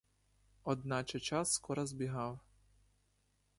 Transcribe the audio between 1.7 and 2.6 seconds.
збігав.